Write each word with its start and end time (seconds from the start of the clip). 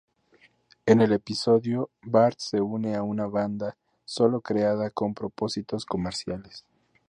En 0.87 0.99
el 0.99 1.11
episodio, 1.13 1.91
Bart 2.01 2.39
se 2.39 2.59
une 2.59 2.95
a 2.95 3.03
una 3.03 3.27
banda 3.27 3.77
sólo 4.03 4.41
creada 4.41 4.89
con 4.89 5.13
propósitos 5.13 5.85
comerciales. 5.85 6.65